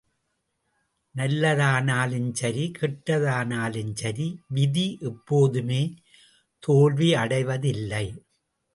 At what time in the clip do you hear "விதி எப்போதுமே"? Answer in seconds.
4.47-5.81